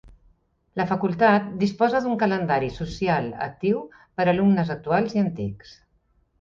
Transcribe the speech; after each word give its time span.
La 0.79 0.85
facultat 0.91 1.51
disposa 1.65 2.01
d'un 2.07 2.17
calendari 2.25 2.71
social 2.79 3.29
actiu 3.51 3.85
per 4.01 4.29
alumnes 4.35 4.75
actuals 4.81 5.19
i 5.21 5.27
antics. 5.29 5.81